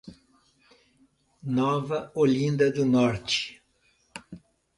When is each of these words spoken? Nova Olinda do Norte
Nova 1.43 2.11
Olinda 2.15 2.71
do 2.71 2.83
Norte 2.87 3.61